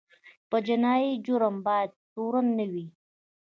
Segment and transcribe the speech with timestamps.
[0.49, 2.85] په جنایي جرم باید تورن نه وي.